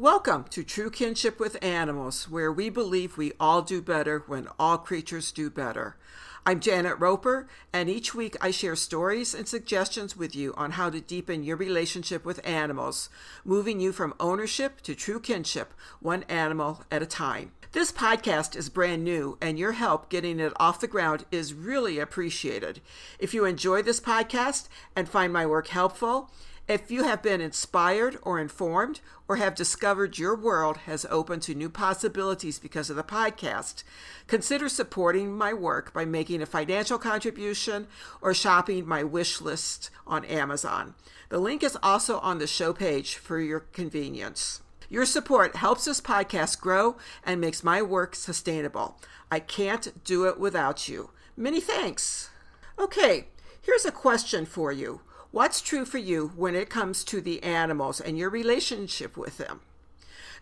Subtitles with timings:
[0.00, 4.78] Welcome to True Kinship with Animals, where we believe we all do better when all
[4.78, 5.96] creatures do better.
[6.46, 10.88] I'm Janet Roper, and each week I share stories and suggestions with you on how
[10.88, 13.08] to deepen your relationship with animals,
[13.44, 17.50] moving you from ownership to true kinship, one animal at a time.
[17.72, 21.98] This podcast is brand new, and your help getting it off the ground is really
[21.98, 22.80] appreciated.
[23.18, 26.30] If you enjoy this podcast and find my work helpful,
[26.68, 31.54] if you have been inspired or informed, or have discovered your world has opened to
[31.54, 33.82] new possibilities because of the podcast,
[34.26, 37.86] consider supporting my work by making a financial contribution
[38.20, 40.94] or shopping my wish list on Amazon.
[41.30, 44.60] The link is also on the show page for your convenience.
[44.90, 48.98] Your support helps this podcast grow and makes my work sustainable.
[49.30, 51.10] I can't do it without you.
[51.36, 52.30] Many thanks.
[52.78, 53.28] Okay,
[53.60, 55.00] here's a question for you.
[55.30, 59.60] What's true for you when it comes to the animals and your relationship with them?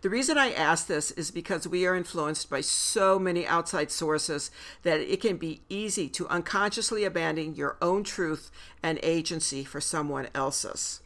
[0.03, 4.53] The reason I ask this is because we are influenced by so many outside sources
[4.85, 10.29] that it can be easy to unconsciously abandon your own truth and agency for someone
[10.35, 11.01] else's.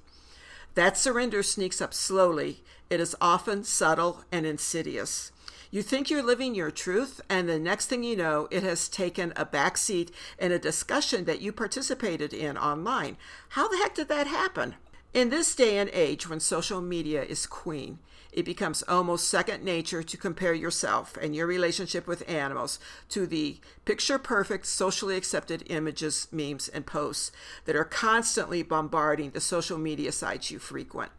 [0.74, 2.62] That surrender sneaks up slowly.
[2.90, 5.32] It is often subtle and insidious.
[5.72, 9.32] You think you're living your truth, and the next thing you know, it has taken
[9.36, 13.16] a backseat in a discussion that you participated in online.
[13.50, 14.74] How the heck did that happen?
[15.14, 18.00] In this day and age when social media is queen,
[18.32, 23.60] it becomes almost second nature to compare yourself and your relationship with animals to the
[23.84, 27.30] picture perfect, socially accepted images, memes, and posts
[27.66, 31.12] that are constantly bombarding the social media sites you frequent.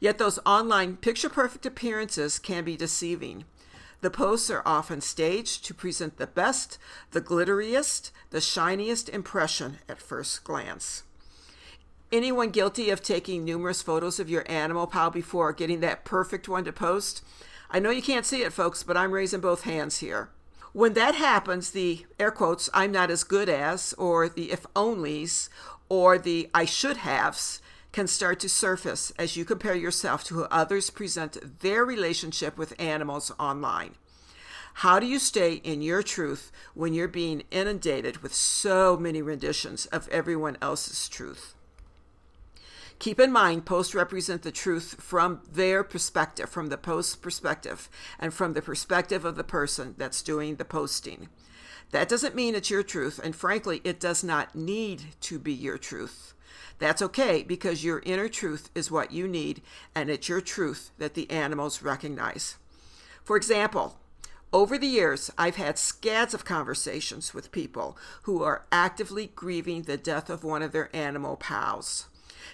[0.00, 3.44] Yet those online picture perfect appearances can be deceiving.
[4.00, 6.78] The posts are often staged to present the best,
[7.10, 11.02] the glitteriest, the shiniest impression at first glance.
[12.10, 16.64] Anyone guilty of taking numerous photos of your animal pal before getting that perfect one
[16.64, 17.22] to post?
[17.70, 20.30] I know you can't see it, folks, but I'm raising both hands here.
[20.72, 25.50] When that happens, the air quotes, I'm not as good as, or the if onlys,
[25.88, 27.60] or the I should haves
[27.92, 32.80] can start to surface as you compare yourself to how others present their relationship with
[32.80, 33.94] animals online.
[34.74, 39.86] How do you stay in your truth when you're being inundated with so many renditions
[39.86, 41.54] of everyone else's truth?
[43.00, 48.32] Keep in mind, posts represent the truth from their perspective, from the post's perspective, and
[48.32, 51.28] from the perspective of the person that's doing the posting.
[51.92, 55.78] That doesn't mean it's your truth, and frankly, it does not need to be your
[55.78, 56.34] truth.
[56.78, 59.62] That's okay because your inner truth is what you need,
[59.94, 62.56] and it's your truth that the animals recognize.
[63.22, 63.98] For example,
[64.52, 69.96] over the years, I've had scads of conversations with people who are actively grieving the
[69.96, 72.06] death of one of their animal pals.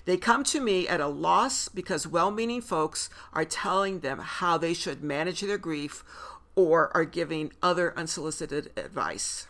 [0.05, 4.59] They come to me at a loss because well meaning folks are telling them how
[4.59, 6.05] they should manage their grief
[6.55, 9.47] or are giving other unsolicited advice.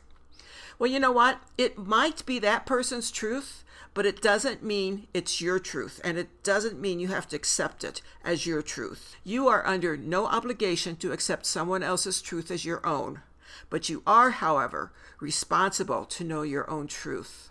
[0.79, 1.41] Well, you know what?
[1.57, 3.65] It might be that person's truth,
[3.95, 7.83] but it doesn't mean it's your truth, and it doesn't mean you have to accept
[7.83, 9.17] it as your truth.
[9.25, 13.23] You are under no obligation to accept someone else's truth as your own,
[13.71, 17.49] but you are, however, responsible to know your own truth.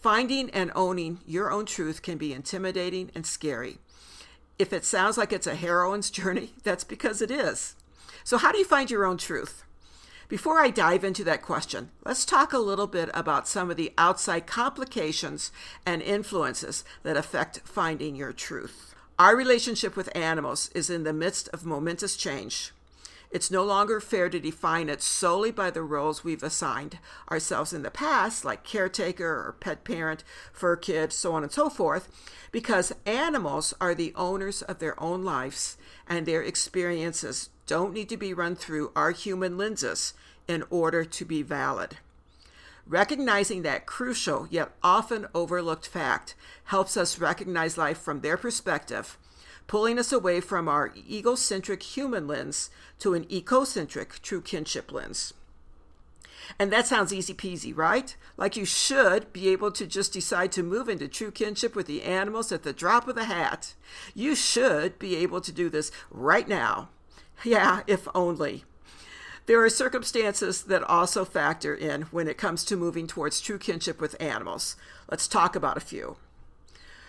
[0.00, 3.78] Finding and owning your own truth can be intimidating and scary.
[4.56, 7.74] If it sounds like it's a heroine's journey, that's because it is.
[8.22, 9.64] So, how do you find your own truth?
[10.28, 13.94] Before I dive into that question, let's talk a little bit about some of the
[13.96, 15.50] outside complications
[15.86, 18.94] and influences that affect finding your truth.
[19.18, 22.74] Our relationship with animals is in the midst of momentous change.
[23.30, 26.98] It's no longer fair to define it solely by the roles we've assigned
[27.30, 31.70] ourselves in the past, like caretaker or pet parent, fur kid, so on and so
[31.70, 32.10] forth,
[32.52, 38.16] because animals are the owners of their own lives and their experiences don't need to
[38.16, 40.14] be run through our human lenses
[40.48, 41.98] in order to be valid.
[42.86, 46.34] Recognizing that crucial yet often overlooked fact
[46.64, 49.18] helps us recognize life from their perspective,
[49.66, 55.34] pulling us away from our egocentric human lens to an ecocentric true kinship lens.
[56.58, 58.16] And that sounds easy peasy, right?
[58.38, 62.02] Like you should be able to just decide to move into true kinship with the
[62.02, 63.74] animals at the drop of a hat.
[64.14, 66.88] You should be able to do this right now.
[67.44, 68.64] Yeah, if only.
[69.46, 74.00] There are circumstances that also factor in when it comes to moving towards true kinship
[74.00, 74.76] with animals.
[75.10, 76.16] Let's talk about a few.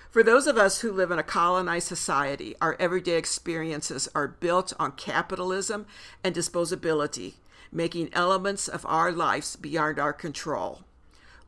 [0.10, 4.74] For those of us who live in a colonized society, our everyday experiences are built
[4.80, 5.86] on capitalism
[6.24, 7.34] and disposability,
[7.72, 10.84] making elements of our lives beyond our control.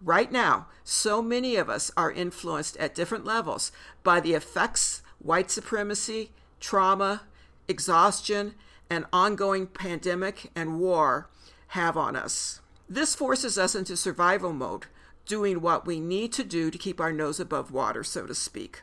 [0.03, 3.71] Right now, so many of us are influenced at different levels
[4.03, 7.21] by the effects white supremacy, trauma,
[7.67, 8.55] exhaustion,
[8.91, 11.29] and ongoing pandemic and war
[11.67, 12.59] have on us.
[12.89, 14.87] This forces us into survival mode,
[15.25, 18.81] doing what we need to do to keep our nose above water, so to speak.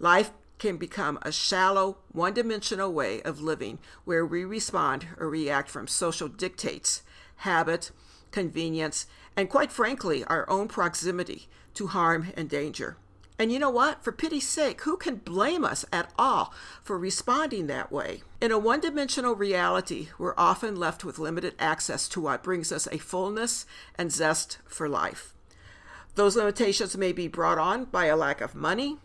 [0.00, 5.70] Life can become a shallow, one dimensional way of living where we respond or react
[5.70, 7.04] from social dictates,
[7.36, 7.92] habit,
[8.32, 12.96] convenience, and quite frankly, our own proximity to harm and danger.
[13.38, 14.04] And you know what?
[14.04, 18.22] For pity's sake, who can blame us at all for responding that way?
[18.40, 22.86] In a one dimensional reality, we're often left with limited access to what brings us
[22.92, 23.66] a fullness
[23.96, 25.34] and zest for life.
[26.14, 28.98] Those limitations may be brought on by a lack of money,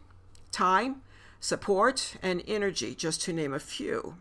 [0.51, 1.01] time,
[1.39, 4.15] support, and energy, just to name a few.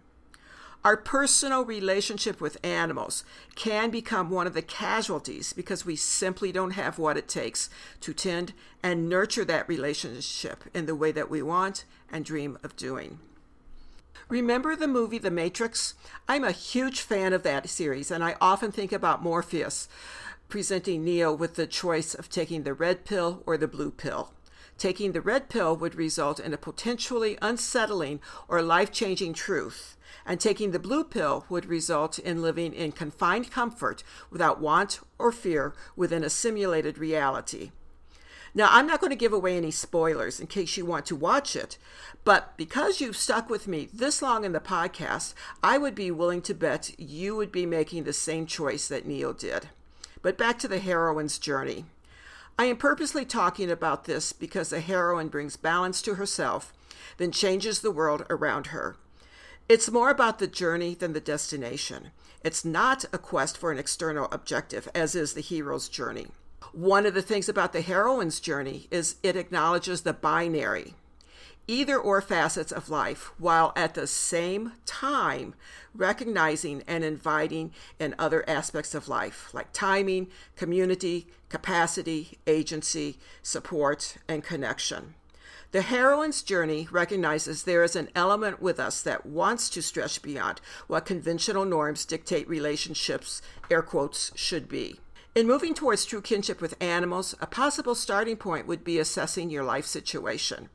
[0.85, 3.25] Our personal relationship with animals
[3.57, 7.69] can become one of the casualties because we simply don't have what it takes
[8.01, 8.53] to tend
[8.83, 13.19] and nurture that relationship in the way that we want and dream of doing.
[14.29, 15.95] Remember the movie The Matrix?
[16.29, 19.89] I'm a huge fan of that series, and I often think about Morpheus
[20.49, 24.33] presenting Neo with the choice of taking the red pill or the blue pill.
[24.79, 30.39] Taking the red pill would result in a potentially unsettling or life changing truth, and
[30.39, 35.75] taking the blue pill would result in living in confined comfort without want or fear
[35.97, 37.73] within a simulated reality.
[38.55, 41.55] Now, I'm not going to give away any spoilers in case you want to watch
[41.57, 41.77] it,
[42.25, 46.43] but because you've stuck with me this long in the podcast, I would be willing
[46.43, 49.69] to bet you would be making the same choice that Neo did.
[50.23, 51.85] But back to the heroine's journey.
[52.61, 56.73] I am purposely talking about this because the heroine brings balance to herself,
[57.17, 58.97] then changes the world around her.
[59.69, 62.11] It's more about the journey than the destination.
[62.43, 66.27] It's not a quest for an external objective, as is the hero's journey.
[66.73, 70.95] One of the things about the heroine's journey is it acknowledges the binary
[71.69, 75.55] either or facets of life while at the same time
[75.95, 84.43] recognizing and inviting in other aspects of life like timing, community, capacity, agency, support, and
[84.43, 85.15] connection.
[85.71, 90.63] The heroine's journey recognizes there is an element with us that wants to stretch beyond
[90.87, 94.99] what conventional norms dictate relationships, air quotes, should be.
[95.35, 99.63] In moving towards true kinship with animals, a possible starting point would be assessing your
[99.63, 100.71] life situation.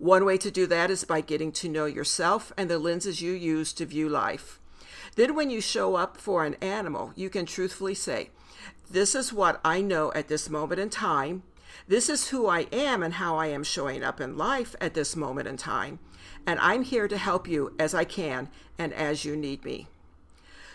[0.00, 3.32] One way to do that is by getting to know yourself and the lenses you
[3.32, 4.58] use to view life.
[5.14, 8.30] Then, when you show up for an animal, you can truthfully say,
[8.90, 11.42] This is what I know at this moment in time.
[11.86, 15.14] This is who I am and how I am showing up in life at this
[15.16, 15.98] moment in time.
[16.46, 18.48] And I'm here to help you as I can
[18.78, 19.86] and as you need me.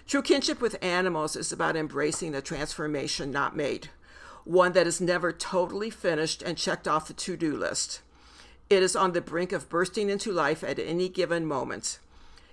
[0.05, 3.89] True kinship with animals is about embracing the transformation not made,
[4.43, 8.01] one that is never totally finished and checked off the to do list.
[8.67, 11.99] It is on the brink of bursting into life at any given moment.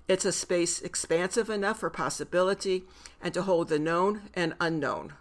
[0.08, 2.84] It's a space expansive enough for possibility
[3.22, 5.14] and to hold the known and unknown.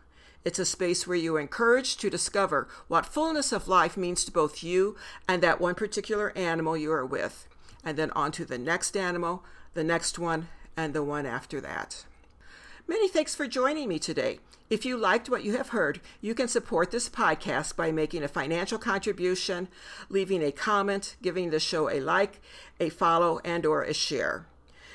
[0.44, 4.32] It's a space where you are encouraged to discover what fullness of life means to
[4.32, 4.98] both you
[5.30, 7.48] and that one particular animal you are with,
[7.86, 9.44] and then on to the next animal,
[9.76, 12.06] the next one, and the one after that.
[12.88, 14.40] Many thanks for joining me today.
[14.70, 18.28] If you liked what you have heard, you can support this podcast by making a
[18.28, 19.68] financial contribution,
[20.10, 22.42] leaving a comment, giving the show a like,
[22.80, 24.46] a follow, and or a share.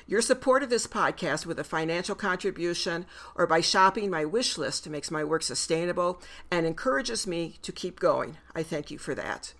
[0.05, 4.89] Your support of this podcast with a financial contribution or by shopping my wish list
[4.89, 8.37] makes my work sustainable and encourages me to keep going.
[8.55, 9.53] I thank you for that.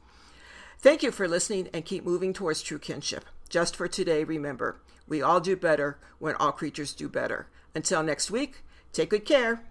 [0.79, 3.25] Thank you for listening and keep moving towards true kinship.
[3.49, 7.47] Just for today, remember, we all do better when all creatures do better.
[7.77, 9.61] Until next week, take good care.